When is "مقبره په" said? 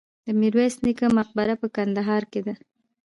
1.17-1.67